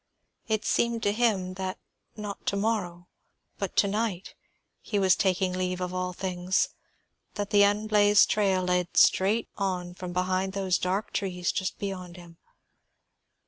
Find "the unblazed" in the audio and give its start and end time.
7.51-8.27